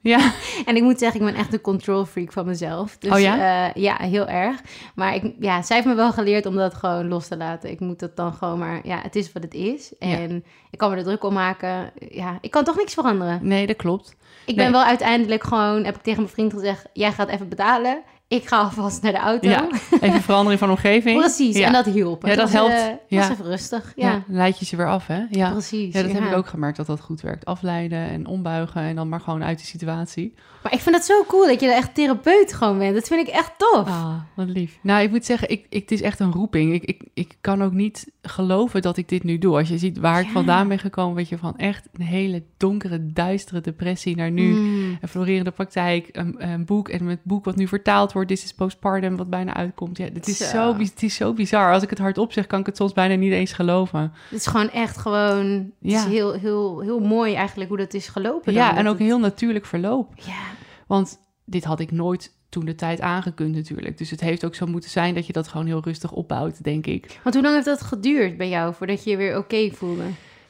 [0.00, 0.32] Ja,
[0.64, 2.96] En ik moet zeggen, ik ben echt een control freak van mezelf.
[2.98, 3.68] Dus, Oh ja?
[3.68, 4.60] eh, ja, heel erg.
[4.94, 7.70] Maar ik, ja, zij heeft me wel geleerd om dat gewoon los te laten.
[7.70, 8.80] Ik moet dat dan gewoon maar...
[8.82, 9.92] Ja, het is wat het is.
[9.98, 10.08] Ja.
[10.16, 11.92] En ik kan me er druk om maken.
[12.10, 13.38] Ja, ik kan toch niks veranderen.
[13.42, 14.16] nee, dat klopt.
[14.46, 15.84] Ik ben wel uiteindelijk gewoon...
[15.84, 16.86] Heb ik tegen mijn vriend gezegd...
[16.92, 18.02] Jij gaat even betalen.
[18.28, 19.48] Ik ga alvast naar de auto.
[19.48, 19.68] Ja,
[20.00, 21.18] even verandering van omgeving.
[21.20, 21.66] Precies, Ja.
[21.66, 22.22] en dat hielp.
[22.26, 22.72] Ja, dat was, helpt.
[22.72, 23.18] eh, Ja.
[23.20, 24.10] was even rustig, ja.
[24.10, 25.22] Ja, leid je ze weer af, hè?
[25.30, 25.94] Ja, Precies.
[25.94, 27.44] ja dat heb ik ook gemerkt dat dat goed werkt.
[27.44, 30.34] Afleiden en ombuigen en dan maar gewoon uit de situatie.
[30.62, 32.94] Maar ik vind het zo cool dat je er echt therapeut gewoon bent.
[32.94, 33.88] Dat vind ik echt tof.
[33.88, 34.78] Ah, wat lief.
[34.82, 36.72] Nou, ik moet zeggen, ik, ik, het is echt een roeping.
[36.74, 39.56] Ik, ik, ik kan ook niet geloven dat ik dit nu doe.
[39.56, 43.06] Als je ziet waar ik vandaan ben gekomen, weet je, van echt een hele donkere,
[43.12, 44.98] duistere depressie naar nu Mm.
[45.00, 48.54] een florerende praktijk, een, een boek en het boek wat nu vertaald wordt, This is
[48.54, 49.96] Postpartum, wat bijna uitkomt.
[49.96, 50.76] Ja, het is Zo.
[50.78, 51.72] het is zo bizar.
[51.72, 54.00] Als ik het hardop zeg, kan ik het soms bijna niet eens geloven.
[54.30, 55.46] Het is gewoon echt gewoon...
[55.82, 58.54] Het is heel, heel, heel mooi eigenlijk hoe dat is gelopen.
[58.54, 58.62] dan.
[58.62, 60.12] Ja, en ook het- een heel natuurlijk verloop.
[60.16, 60.42] Ja,
[60.86, 63.98] Want dit had ik nooit toen de tijd aangekund natuurlijk.
[63.98, 66.86] Dus het heeft ook zo moeten zijn dat je dat gewoon heel rustig opbouwt, denk
[66.86, 67.20] ik.
[67.22, 70.02] want hoe lang heeft dat geduurd bij jou voordat je je weer oké voelde?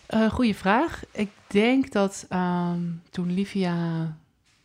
[0.06, 1.02] Eh goeie vraag.
[1.12, 2.80] Ik denk dat ehm,
[3.10, 3.74] toen Livia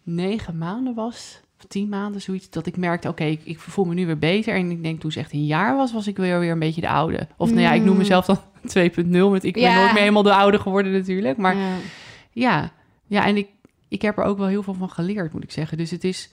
[0.04, 4.06] negen maanden was, tien maanden, zoiets, dat ik merkte, oké, ik, ik voel me nu
[4.06, 4.56] weer beter.
[4.56, 6.82] En ik denk toen ze echt een jaar was, was ik weer, weer een beetje
[6.82, 7.28] de oude.
[7.38, 7.98] Of nou ja, ik noem Mm.
[7.98, 8.38] mezelf dan
[8.78, 9.76] 2.0, want ik ben Ja.
[9.76, 11.38] nooit meer helemaal de oude geworden natuurlijk.
[11.38, 11.76] Maar Ja.
[12.32, 12.72] ja,
[13.08, 13.48] ja en ik,
[13.88, 15.78] ik heb er ook wel heel veel van geleerd, moet ik zeggen.
[15.78, 16.32] Dus het is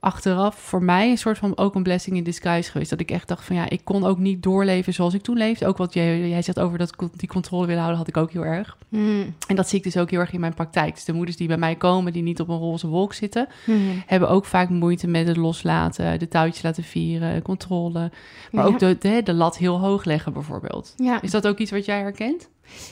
[0.00, 2.90] achteraf voor mij een soort van ook een blessing in disguise geweest.
[2.90, 5.66] Dat ik echt dacht van ja, ik kon ook niet doorleven zoals ik toen leefde.
[5.66, 8.44] Ook wat jij, jij zegt over dat die controle willen houden, had ik ook heel
[8.44, 8.76] erg.
[8.88, 9.34] Mm.
[9.48, 10.94] En dat zie ik dus ook heel erg in mijn praktijk.
[10.94, 13.78] Dus de moeders die bij mij komen, die niet op een roze wolk zitten, Mhm.
[14.06, 18.10] hebben ook vaak moeite met het loslaten, de touwtjes laten vieren, controle.
[18.52, 18.70] Maar Ja.
[18.70, 20.94] ook de, de, de lat heel hoog leggen bijvoorbeeld.
[20.96, 21.20] Ja.
[21.22, 22.48] Is dat ook iets wat jij herkent?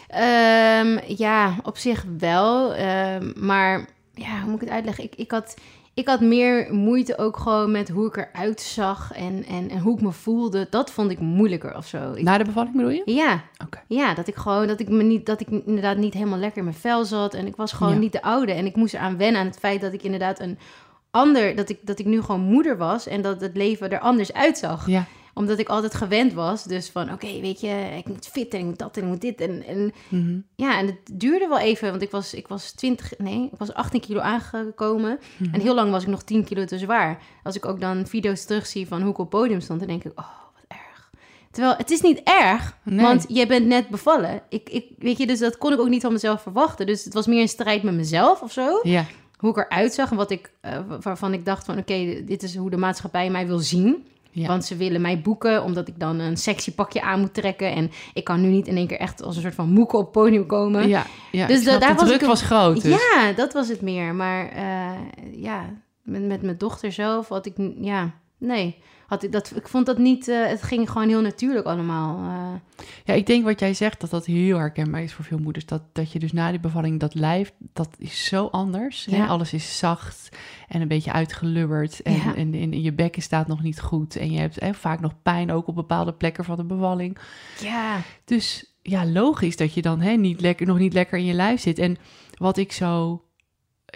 [0.09, 2.75] Ehm, ja, op zich wel.
[2.75, 5.05] Ehm, maar ja, hoe moet ik het uitleggen?
[5.05, 5.55] Ik, ik, had,
[5.97, 9.95] ik had meer moeite ook gewoon met hoe ik eruit zag en, en, en hoe
[9.97, 10.67] ik me voelde.
[10.71, 12.13] Dat vond ik moeilijker of zo.
[12.13, 13.03] Ik- Na de bevalling bedoel je?
[13.05, 13.43] ja,
[13.89, 16.65] ja, dat ik gewoon dat ik me niet dat ik inderdaad niet helemaal lekker in
[16.65, 17.99] mijn vel zat en ik was gewoon Ja.
[17.99, 20.59] niet de oude en ik moest eraan wennen aan het feit dat ik inderdaad een
[21.11, 24.33] ander dat ik dat ik nu gewoon moeder was en dat het leven er anders
[24.33, 25.05] uitzag Ja.
[25.39, 28.65] Omdat ik altijd gewend was dus van oké weet je ik moet fit en ik
[28.65, 30.39] moet dat en ik moet dit en, en Mhm.
[30.55, 33.73] ja en het duurde wel even want ik was ik was 20 nee ik was
[33.75, 35.55] 18 kilo aangekomen Mhm.
[35.55, 38.45] en heel lang was ik nog 10 kilo te zwaar als ik ook dan video's
[38.45, 41.11] terugzie van hoe ik op podium stond dan denk ik oh wat erg
[41.51, 43.05] terwijl het is niet erg Nee.
[43.07, 44.43] want jij bent net bevallen.
[44.49, 46.87] Ik, ik, weet je, dus dat kon ik ook niet van mezelf verwachten.
[46.87, 48.81] Dus het was meer een strijd met mezelf of zo.
[48.83, 49.05] Ja.
[49.37, 51.79] Hoe ik eruit zag en wat ik, eh, waarvan ik dacht van...
[51.79, 54.07] oké, dit is hoe de maatschappij mij wil zien.
[54.39, 54.47] Ja.
[54.47, 57.73] Want ze willen mij boeken omdat ik dan een sexy pakje aan moet trekken.
[57.73, 60.03] En ik kan nu niet in één keer echt als een soort van moeke op
[60.03, 60.89] het podium komen.
[60.89, 61.47] Ja, ja.
[61.47, 62.83] Dus da- daar de was druk ik een- was groot.
[62.83, 62.99] Dus.
[63.15, 64.15] Ja, dat was het meer.
[64.15, 65.65] Maar eh, ja,
[66.03, 67.55] met, met mijn dochter zelf had ik...
[67.81, 68.77] Ja, nee.
[69.07, 70.29] Had ik, dat, ik vond dat niet...
[70.29, 72.19] eh, het ging gewoon heel natuurlijk allemaal.
[72.19, 72.85] eh.
[73.05, 75.67] Ja, ik denk wat jij zegt, dat dat heel herkenbaar is voor veel moeders.
[75.67, 79.05] Dat, dat je dus na die bevalling, dat lijf, dat is zo anders.
[79.11, 79.27] Hè?
[79.27, 80.29] Alles is zacht
[80.69, 82.03] en een beetje uitgelubberd.
[82.03, 82.35] En, Ja.
[82.35, 84.17] en, en je bekken staat nog niet goed.
[84.17, 87.19] En je hebt hè, vaak nog pijn ook op bepaalde plekken van de bevalling.
[87.61, 91.35] ja, Dus ja, logisch dat je dan hè, niet lekker, nog niet lekker in je
[91.35, 91.79] lijf zit.
[91.79, 91.97] En
[92.39, 93.21] wat ik zo...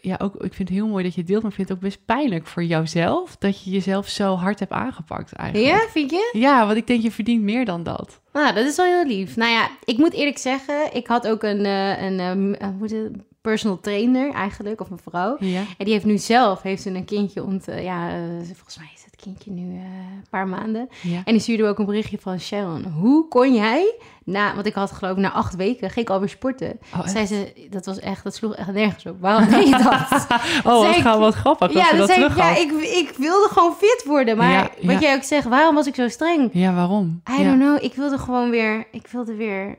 [0.01, 1.77] Ja, ook, ik vind het heel mooi dat je het deelt, maar ik vind het
[1.77, 3.37] ook best pijnlijk voor jouzelf...
[3.37, 5.71] dat je jezelf zo hard hebt aangepakt eigenlijk.
[5.71, 6.31] ja, vind je?
[6.33, 8.21] Ja, want ik denk, je verdient meer dan dat.
[8.33, 9.37] Nou, dat is wel heel lief.
[9.37, 14.33] Nou ja, ik moet eerlijk zeggen, ik had ook een, eh, een ehm, personal trainer
[14.33, 15.37] eigenlijk, of een vrouw.
[15.39, 15.59] Ja.
[15.79, 17.69] En die heeft nu zelf heeft ze een kindje ont...
[17.69, 18.17] eh, ja, eh,
[18.55, 20.89] volgens mij is het kindje nu eh, een paar maanden.
[21.03, 21.17] Ja.
[21.25, 22.85] En die stuurde ook een berichtje van Sharon.
[22.85, 26.29] Hoe kon jij, na, want ik had geloof ik na acht weken, ging ik alweer
[26.29, 26.79] sporten.
[26.95, 27.07] Oh?
[27.07, 29.21] Zei ze, dat was echt, dat sloeg echt nergens op.
[29.21, 30.27] Waarom deed je dat?
[30.65, 33.15] Oh, wat, Zei ik- ga, wat grappig dat ja, dat zei ik, ja, ik, ik
[33.17, 34.37] wilde gewoon fit worden.
[34.37, 36.51] Maar Ja, wat jij ook zegt, waarom was ik zo streng?
[36.53, 37.23] Ja, waarom?
[37.39, 37.83] I don't know.
[37.83, 38.87] Ik wilde gewoon weer.
[38.93, 39.79] Ik wilde weer.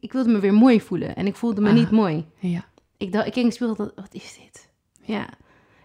[0.00, 1.16] Ik wilde me weer mooi voelen.
[1.16, 1.74] En ik voelde me Ah.
[1.74, 2.24] niet mooi.
[2.38, 2.64] Ja.
[3.04, 3.76] Ik dacht, ik keek in de spiegel.
[3.76, 4.68] dacht, Wat is dit?
[5.00, 5.28] Ja.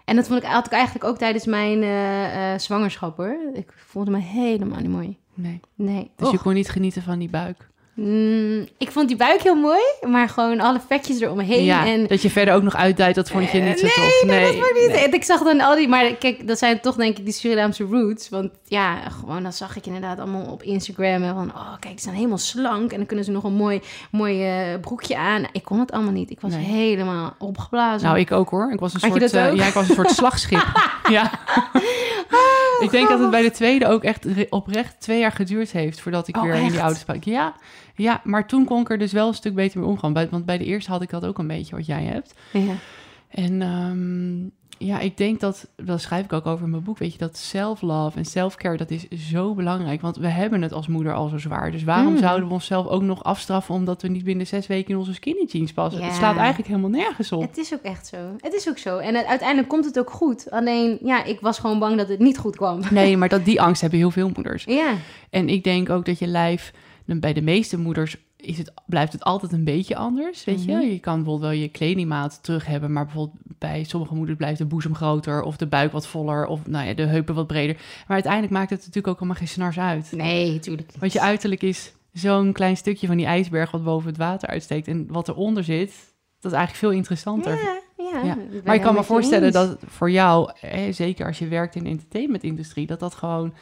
[0.06, 3.38] En dat vond ik, had ik eigenlijk ook tijdens mijn eh, eh, zwangerschap hoor.
[3.54, 5.18] Ik voelde me helemaal niet mooi.
[5.34, 5.60] Nee.
[5.76, 6.12] Nee.
[6.16, 7.69] Dus je kon niet genieten van die buik.
[8.02, 11.64] Mm, ik vond die buik heel mooi, maar gewoon alle vetjes eromheen.
[11.64, 14.24] Ja, en dat je verder ook nog uitduidt, dat vond je niet zo nee, tof.
[14.26, 14.92] Nee, dat vond ik niet.
[14.92, 15.04] nee.
[15.06, 17.84] En Ik zag dan al die, maar kijk, dat zijn toch denk ik die Surinaamse
[17.84, 18.30] roots.
[18.30, 22.04] Want ja, gewoon dan zag ik inderdaad allemaal op Instagram en van, oh kijk, ze
[22.04, 23.82] zijn helemaal slank en dan kunnen ze nog een mooi,
[24.12, 25.44] mooi eh, broekje aan.
[25.52, 26.30] Ik kon het allemaal niet.
[26.30, 26.64] Ik was Nee.
[26.64, 28.08] helemaal opgeblazen.
[28.08, 28.72] Nou, ik ook hoor.
[28.72, 30.66] Ik was een Had soort, dat eh, ja, ik was een soort slagschip.
[31.10, 31.32] ja.
[32.80, 36.00] ik denk dat het bij de tweede ook echt re- oprecht twee jaar geduurd heeft
[36.02, 37.24] voordat ik Oh, weer in die oude spuik.
[37.24, 37.54] Ja,
[37.96, 40.14] ja, maar toen kon ik er dus wel een stuk beter mee omgaan.
[40.30, 42.34] Want bij de eerste had ik dat ook een beetje wat jij hebt.
[42.52, 42.74] ja.
[43.30, 47.12] En ehm, ja, ik denk dat, dat schrijf ik ook over in mijn boek, weet
[47.12, 50.02] je, dat self-love en self-care, dat is zo belangrijk.
[50.02, 51.72] Want we hebben het als moeder al zo zwaar.
[51.72, 52.18] Dus waarom Mm.
[52.20, 55.46] zouden we onszelf ook nog afstraffen omdat we niet binnen zes weken in onze skinny
[55.48, 56.02] jeans passen?
[56.02, 56.08] Ja.
[56.08, 57.42] Het slaat eigenlijk helemaal nergens op.
[57.42, 58.18] Het is ook echt zo.
[58.38, 58.98] Het is ook zo.
[58.98, 60.52] En het- uiteindelijk komt het ook goed.
[60.52, 62.80] Alleen, ja, ik was gewoon bang dat het niet goed kwam.
[62.92, 64.64] Nee, maar dat, die angst hebben heel veel moeders.
[64.64, 64.94] Ja,
[65.30, 66.74] En ik denk ook dat je lijf,
[67.06, 70.80] bij de meeste moeders is het, blijft het altijd een beetje anders, weet Mhm.
[70.80, 70.92] je.
[70.92, 74.66] Je kan bijvoorbeeld wel je kledingmaat terug hebben, maar bijvoorbeeld bij sommige moeders blijft de
[74.66, 77.76] boezem groter of de buik wat voller of nou ja, de heupen wat breder.
[77.76, 80.12] Maar uiteindelijk maakt het natuurlijk ook allemaal geen snars uit.
[80.12, 81.00] nee, tuurlijk niet.
[81.00, 84.88] Want je uiterlijk is zo'n klein stukje van die ijsberg wat boven het water uitsteekt.
[84.88, 85.90] En wat eronder zit,
[86.40, 87.60] dat is eigenlijk veel interessanter.
[87.98, 88.38] Ja, ja.
[88.64, 89.54] Maar ik kan me je voorstellen eens.
[89.54, 93.54] dat voor jou, hè, zeker als je werkt in de entertainmentindustrie, dat dat gewoon,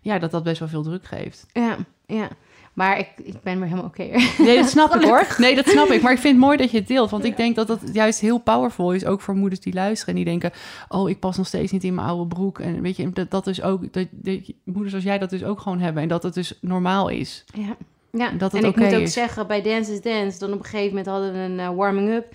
[0.00, 1.46] ja, dat dat best wel veel druk geeft.
[1.52, 1.76] Ja,
[2.06, 2.28] ja.
[2.74, 4.02] Maar ik, ik ben weer helemaal oké.
[4.38, 5.34] Nee, dat snap ik hoor.
[5.38, 6.02] Nee, dat snap ik.
[6.02, 7.10] Maar ik vind het mooi dat je het deelt.
[7.10, 9.04] Want ik denk dat dat juist heel powerful is.
[9.04, 10.52] Ook voor moeders die luisteren en die denken...
[10.88, 12.58] oh, ik pas nog steeds niet in mijn oude broek.
[12.58, 13.92] En weet je, dat, dat is ook...
[13.92, 16.02] Dat, dat moeders als jij dat dus ook gewoon hebben.
[16.02, 17.44] En dat het dus normaal is.
[17.54, 17.76] Ja.
[18.10, 19.12] Ja, Dat het en ik moet ook is.
[19.12, 22.34] zeggen, bij Dance is Dance, dan op een gegeven moment hadden we een eh, warming-up.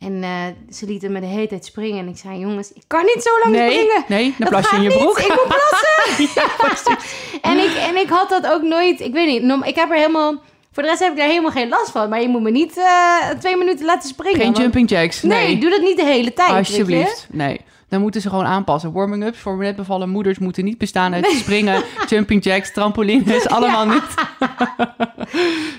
[0.00, 0.30] En eh,
[0.74, 1.98] ze lieten me de hele tijd springen.
[1.98, 4.04] En ik zei, jongens, ik kan niet zo lang Nee, springen.
[4.08, 4.98] nee, dan Dat plas je in je niet.
[4.98, 5.18] broek.
[5.18, 6.96] Ik moet plassen.
[7.50, 10.32] en, ik, en ik had dat ook nooit, ik weet niet, ik heb er helemaal,
[10.72, 12.08] voor de rest heb ik daar helemaal geen last van.
[12.08, 14.36] Maar je moet me niet eh, twee minuten laten springen.
[14.36, 15.22] Geen want- jumping jacks.
[15.22, 16.50] Nee, Nee, doe dat niet de hele tijd.
[16.50, 17.26] alsjeblieft.
[17.30, 17.60] Nee.
[17.88, 18.92] Dan moeten ze gewoon aanpassen.
[18.92, 24.02] Warming-ups voor net bevallen moeders moeten niet bestaan uit springen, jumping jacks, trampolines, allemaal niet.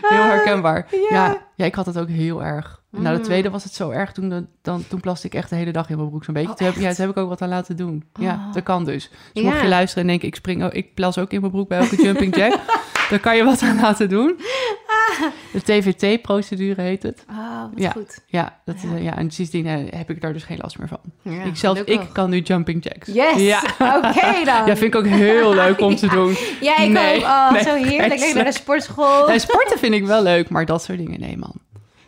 [0.02, 0.88] heel herkenbaar.
[0.92, 1.00] Ja.
[1.10, 1.38] Ja.
[1.56, 2.81] ja, ik had het ook heel erg.
[2.92, 3.24] Na de Mm.
[3.24, 5.98] tweede was het zo erg, toen, dan, toen plaste ik echt de hele dag in
[5.98, 6.50] mijn broek zo'n beetje.
[6.50, 8.04] Oh, toen, heb, ja, toen heb ik ook wat aan laten doen.
[8.20, 8.54] Ja, Oh.
[8.54, 9.10] dat kan dus.
[9.34, 9.50] Dus Ja.
[9.50, 12.04] mocht je luisteren en denken, ik, spring, ik plas ook in mijn broek bij elke
[12.04, 12.60] jumping jack,
[13.10, 14.40] dan kan je wat aan laten doen.
[15.52, 17.26] De TVT-procedure heet het.
[17.30, 17.90] Oh, wat Ja.
[17.92, 18.20] goed.
[18.28, 18.96] Ja, dat, Ja.
[18.98, 19.18] ja.
[19.18, 21.00] en sindsdien eh, heb ik daar dus geen last meer van.
[21.46, 23.08] Ik zelf, ik kan nu jumping jacks.
[23.08, 23.62] Yes, Ja.
[23.80, 24.66] oké dan.
[24.68, 26.36] Ja, vind ik ook heel leuk om te doen.
[26.62, 27.22] Ja, ik Nee, ook.
[27.24, 28.14] Oh, nee, zo heerlijk.
[28.22, 29.28] Echt naar de sportschool.
[29.28, 31.54] Nee, sporten vind ik wel leuk, maar dat soort dingen, nee man.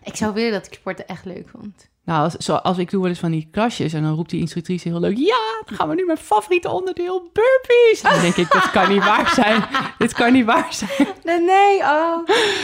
[0.03, 1.91] Ik zou willen dat ik sporten echt leuk vond.
[2.05, 4.39] Nou, als, zo, als ik doe wel eens van die klasjes en dan roept die
[4.39, 5.17] instructrice heel leuk...
[5.17, 8.01] Ja, dan gaan we nu mijn favoriete onderdeel, burpees.
[8.01, 9.63] Dan denk ik, dit kan niet waar zijn.
[9.97, 11.07] Dit kan niet waar zijn.
[11.23, 12.17] Nee, nee, oh.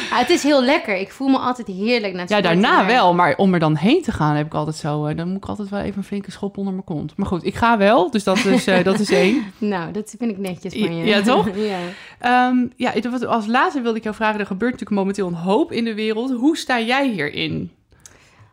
[0.09, 0.95] Het is heel lekker.
[0.97, 3.75] Ik voel me altijd heerlijk na het Ja, daarna maar- wel, maar om er dan
[3.75, 5.05] heen te gaan heb ik altijd zo...
[5.05, 7.13] eh, dan moet ik altijd wel even een flinke schop onder mijn kont.
[7.17, 9.43] Maar goed, ik ga wel, dus dat is, eh, dat is één.
[9.57, 11.05] Nou, dat vind ik netjes van je.
[11.05, 11.47] Ja, toch?
[11.55, 11.79] ja.
[12.19, 12.93] Ehm, ja,
[13.27, 14.39] als laatste wilde ik jou vragen...
[14.39, 16.31] er gebeurt natuurlijk momenteel een hoop in de wereld.
[16.31, 17.71] Hoe sta jij hierin?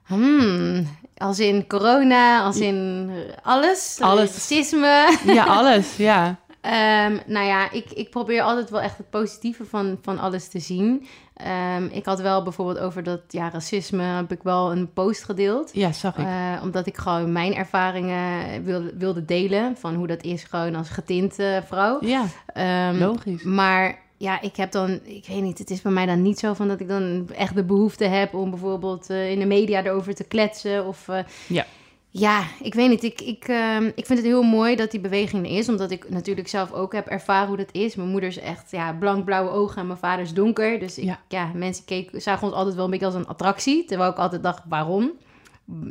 [0.07, 3.11] Hmm, als in corona, als in
[3.43, 3.99] alles.
[4.01, 4.33] Alles.
[4.33, 5.17] Racisme.
[5.35, 6.37] Ja, alles, ja.
[6.61, 10.59] Ehm, nou ja, ik, ik probeer altijd wel echt het positieve van, van alles te
[10.59, 11.07] zien.
[11.37, 15.71] Ehm, ik had wel bijvoorbeeld over dat ja, racisme, heb ik wel een post gedeeld.
[15.73, 16.25] Ja, zag ik.
[16.25, 20.89] Eh, omdat ik gewoon mijn ervaringen wilde, wilde delen van hoe dat is gewoon als
[20.89, 21.99] getinte vrouw.
[22.01, 23.43] ja, Ehm, logisch.
[23.43, 26.55] maar ja, ik heb dan, ik weet niet, het is bij mij dan niet zo
[26.55, 30.15] van dat ik dan echt de behoefte heb om bijvoorbeeld eh, in de media erover
[30.15, 30.87] te kletsen.
[30.87, 31.67] Of eh, Ja.
[32.11, 33.03] ja, ik weet niet.
[33.03, 36.11] Ik, ik, ehm, ik vind het heel mooi dat die beweging er is, omdat ik
[36.11, 37.95] natuurlijk zelf ook heb ervaren hoe dat is.
[37.95, 40.79] Mijn moeder is echt ja, blank-blauwe ogen en mijn vader is donker.
[40.79, 41.21] Dus ik, Ja.
[41.29, 41.51] ja.
[41.55, 44.63] mensen keken, zagen ons altijd wel een beetje als een attractie, terwijl ik altijd dacht,
[44.69, 45.11] waarom?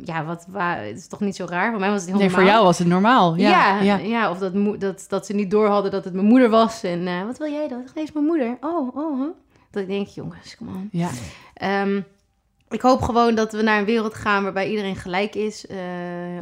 [0.04, 1.70] Ja, wat, waar, het is toch niet zo raar?
[1.70, 3.36] Voor mij was het heel Nee, voor jou was het normaal.
[3.36, 3.96] Ja, Ja, ja.
[3.96, 4.30] ja.
[4.30, 6.82] of dat, dat, dat ze niet door hadden dat het mijn moeder was.
[6.82, 7.84] En eh, wat wil jij dan?
[7.94, 8.56] Nee, is mijn moeder.
[8.60, 9.28] Oh, oh, huh?
[9.70, 10.88] Dat ik denk, jongens, kom on.
[10.92, 11.08] ja.
[11.54, 12.00] Ehm,
[12.68, 15.66] ik hoop gewoon dat we naar een wereld gaan waarbij iedereen gelijk is.
[15.66, 15.76] Eh,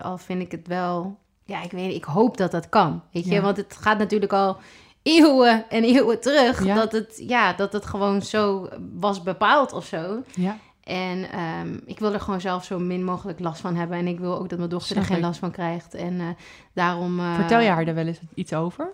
[0.02, 1.18] al vind ik het wel...
[1.44, 3.02] Ja, ik weet ik hoop dat dat kan.
[3.12, 3.40] Weet je, Ja.
[3.40, 4.56] want het gaat natuurlijk al
[5.02, 6.64] eeuwen en eeuwen terug.
[6.64, 6.74] Ja.
[6.74, 10.22] Dat, het, ja, dat het gewoon zo was bepaald of zo.
[10.34, 10.56] ja.
[10.84, 13.98] En ehm, ik wil er gewoon zelf zo min mogelijk last van hebben.
[13.98, 15.24] En ik wil ook dat mijn dochter Snap er geen ik.
[15.24, 15.94] last van krijgt.
[15.94, 16.26] En eh,
[16.72, 17.20] daarom...
[17.20, 18.92] eh, Vertel je haar er wel eens iets over?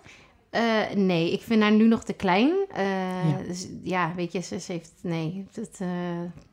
[0.50, 2.53] eh, nee, ik vind haar nu nog te klein.
[2.74, 3.42] Ja.
[3.46, 4.92] Dus ja, weet je, ze, ze heeft...
[5.03, 5.81] Nee, dat,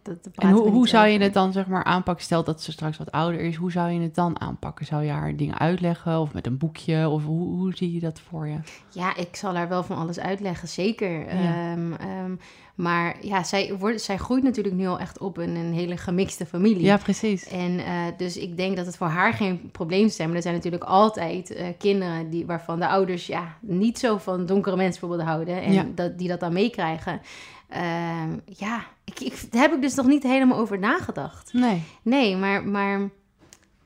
[0.07, 2.23] dat, En hoe, zou je het dan zeg maar aanpakken?
[2.25, 3.55] Stel dat ze straks wat ouder is.
[3.55, 4.85] Hoe zou je het dan aanpakken?
[4.85, 7.09] Zou je haar dingen uitleggen of met een boekje?
[7.09, 8.57] Of hoe, hoe zie je dat voor je?
[8.89, 11.19] Ja, ik zal haar wel van alles uitleggen, zeker.
[11.35, 11.71] Ja.
[11.71, 12.35] Ehm, ehm,
[12.75, 16.45] Maar ja, zij, wordt, zij groeit natuurlijk nu al echt op in een hele gemixte
[16.45, 16.83] familie.
[16.83, 17.47] Ja, precies.
[17.47, 17.85] En uh,
[18.17, 20.17] dus ik denk dat het voor haar geen probleem is.
[20.17, 24.45] Maar er zijn natuurlijk altijd uh, kinderen die, waarvan de ouders ja, niet zo van
[24.45, 25.61] donkere mensen bijvoorbeeld houden.
[25.61, 25.85] En Ja.
[25.95, 27.21] dat, die dat dan meekrijgen.
[27.67, 31.53] Ehm, ja, ik, ik, daar heb ik dus nog niet helemaal over nagedacht.
[31.53, 31.83] Nee.
[32.01, 33.09] Nee, maar, maar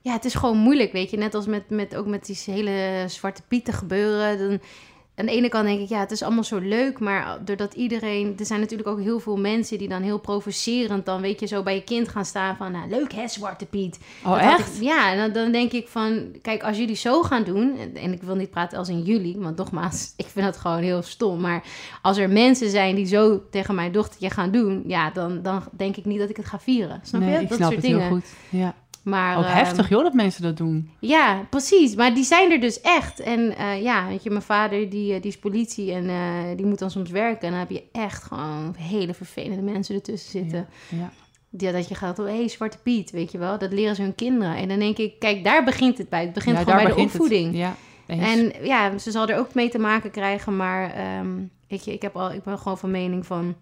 [0.01, 1.17] ja, het is gewoon moeilijk, weet je.
[1.17, 4.37] Net als met, met, ook met die hele zwarte pieten gebeuren.
[4.37, 4.59] Dan,
[5.21, 6.99] aan de ene kant denk ik, ja, het is allemaal zo leuk.
[6.99, 8.35] Maar doordat iedereen...
[8.39, 11.05] Er zijn natuurlijk ook heel veel mensen die dan heel provocerend...
[11.05, 12.71] dan weet je, zo bij je kind gaan staan van...
[12.71, 13.99] Nou, leuk hè, Zwarte Piet.
[14.25, 14.75] Oh, Dat echt?
[14.75, 16.31] ik- ja, dan, dan denk ik van...
[16.41, 17.77] Kijk, als jullie zo gaan doen...
[17.77, 19.37] en- En ik wil niet praten als in jullie...
[19.37, 21.39] Want nogmaals, ik vind dat gewoon heel stom.
[21.41, 21.63] Maar
[22.01, 24.83] als er mensen zijn die zo tegen mijn dochtertje gaan doen...
[24.87, 26.99] Ja, dan, dan denk ik niet dat ik het ga vieren.
[27.03, 27.39] Snap nee, je?
[27.39, 28.05] ik dat snap soort het dingen.
[28.07, 28.25] heel goed.
[28.49, 28.75] Ja.
[29.01, 30.89] Maar, Ook ehm, heftig, joh, dat mensen dat doen.
[30.99, 31.95] Ja, precies.
[31.95, 33.19] Maar die zijn er dus echt.
[33.19, 36.65] En eh, ja, weet je, mijn vader die, eh, die is politie en eh, die
[36.65, 37.41] moet dan soms werken.
[37.41, 40.67] En dan heb je echt gewoon hele vervelende mensen ertussen zitten.
[40.89, 41.11] Ja.
[41.57, 43.57] Ja, dat je gaat, oh, hé, hey, Zwarte Piet, weet je wel.
[43.57, 44.55] Dat leren ze hun kinderen.
[44.55, 46.21] En dan denk ik, kijk, daar begint het bij.
[46.21, 47.09] Het begint Ja, gewoon bij de het.
[47.09, 47.55] opvoeding.
[47.57, 47.75] Ja.
[48.05, 51.29] En ja, ze zal er ook mee te maken krijgen, maar ehm,
[51.67, 53.55] weet je, ik, heb al, ik ben gewoon van mening van...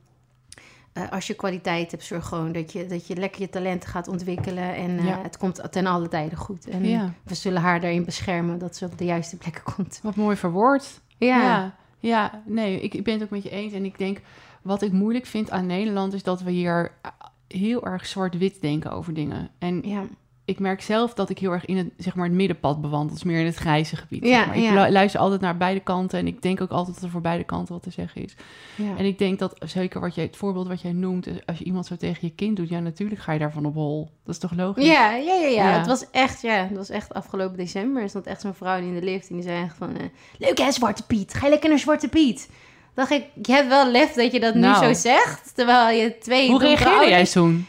[0.94, 4.08] eh, als je kwaliteit hebt, zorg gewoon dat je, dat je lekker je talenten gaat
[4.08, 4.76] ontwikkelen.
[4.76, 5.22] En eh, Ja.
[5.22, 6.68] het komt ten alle tijden goed.
[6.68, 7.14] En Ja.
[7.24, 10.00] we zullen haar daarin beschermen dat ze op de juiste plekken komt.
[10.04, 11.02] Wat mooi verwoord.
[11.18, 13.74] Ja, Ja, ja, nee, ik, ik ben het ook met je eens.
[13.74, 14.22] En ik denk,
[14.62, 17.12] wat ik moeilijk vind aan Nederland is dat we hier eh,
[17.48, 19.50] heel erg zwart-wit denken over dingen.
[19.60, 20.04] En ja.
[20.50, 23.14] Ik merk zelf dat ik heel erg in het, zeg maar, het middenpad bewandel.
[23.14, 24.24] Dus meer in het grijze gebied.
[24.24, 24.56] Ja, zeg maar.
[24.56, 24.92] Ik ja.
[24.92, 26.20] luister altijd naar beide kanten.
[26.20, 28.36] En ik denk ook altijd dat er voor beide kanten wat te zeggen is.
[28.76, 28.98] ja.
[28.98, 31.28] En ik denk dat, zeker wat jij, het voorbeeld wat jij noemt...
[31.28, 32.70] is als je iemand zo tegen je kind doet...
[32.70, 34.10] ja, natuurlijk ga je daarvan op hol.
[34.26, 34.86] Dat is toch logisch?
[34.86, 35.78] Ja, ja, ja, ja.
[35.78, 38.02] Het was echt, ja, het was echt afgelopen december.
[38.02, 39.98] Er stond echt zo'n vrouw in de lift en die zei echt van...
[39.98, 40.04] eh,
[40.38, 41.34] Leuk hè, Zwarte Piet.
[41.34, 42.50] Ga je lekker naar Zwarte Piet.
[42.94, 44.88] Dacht ik, je hebt wel lef dat je dat Nou.
[44.88, 45.56] nu zo zegt.
[45.56, 46.50] Terwijl je twee...
[46.50, 47.68] Hoe reageerde jij toen?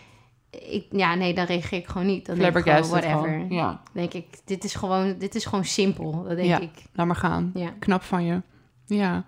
[0.50, 2.26] Ik, ja, nee, dan reageer ik gewoon niet.
[2.26, 3.16] Dan denk ik gewoon, whatever.
[3.18, 3.46] gewoon.
[3.50, 6.24] Ja, denk ik, dit is gewoon, dit is gewoon simpel.
[6.28, 6.58] Dat denk Ja.
[6.60, 6.70] ik.
[6.94, 7.50] laat maar gaan.
[7.54, 7.68] Ja.
[7.78, 8.42] Knap van je.
[8.86, 9.24] Ja.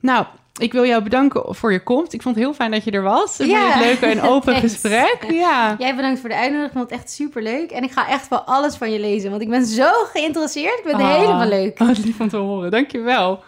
[0.00, 0.26] Nou,
[0.60, 2.12] ik wil jou bedanken voor je komst.
[2.12, 3.40] Ik vond het heel fijn dat je er was.
[3.40, 3.70] Ik Ja.
[3.70, 5.26] het leuk en open gesprek.
[5.30, 5.76] Ja.
[5.78, 6.72] Jij bedankt voor de uitnodiging.
[6.72, 7.70] Ik vond het echt super leuk.
[7.70, 9.30] En ik ga echt wel alles van je lezen.
[9.30, 10.78] Want ik ben zo geïnteresseerd.
[10.78, 11.16] Ik vind het Ah.
[11.18, 11.78] helemaal leuk.
[11.78, 12.70] Wat lief om te horen.
[12.70, 13.42] Dankjewel.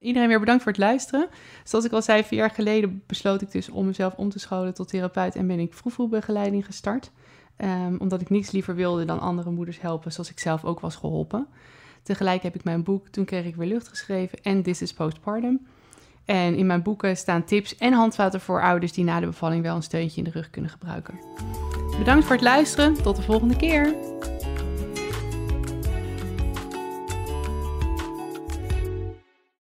[0.00, 1.28] Iedereen weer bedankt voor het luisteren.
[1.64, 4.74] Zoals ik al zei, vier jaar geleden besloot ik dus om mezelf om te scholen
[4.74, 7.10] tot therapeut en ben ik vroegvoelbegeleiding gestart.
[7.56, 10.96] Ehm, omdat ik niets liever wilde dan andere moeders helpen, zoals ik zelf ook was
[10.96, 11.46] geholpen.
[12.02, 15.66] Tegelijk heb ik mijn boek Toen kreeg ik weer lucht geschreven en This is Postpartum.
[16.24, 19.76] En in mijn boeken staan tips en handvaten voor ouders die na de bevalling wel
[19.76, 21.20] een steuntje in de rug kunnen gebruiken.
[21.98, 23.02] Bedankt voor het luisteren.
[23.02, 23.94] Tot de volgende keer.